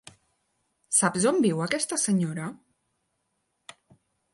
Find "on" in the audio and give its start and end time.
1.33-1.37